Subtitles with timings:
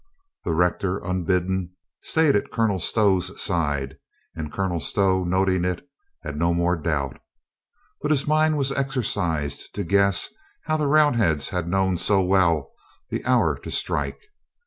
[0.45, 3.99] The rector, unbidden, stayed at Colonel Stow's side
[4.35, 5.87] and Colonel Stow, noting it,
[6.23, 7.19] had no more doubt.
[8.01, 10.29] But his mind was exercised to g^ess
[10.63, 12.71] how the Round heads had known so well
[13.11, 14.19] the hour to strike.